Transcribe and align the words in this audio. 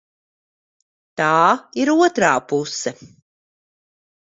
Tā 1.21 1.27
ir 1.83 1.93
otrā 1.97 2.33
puse. 2.55 2.97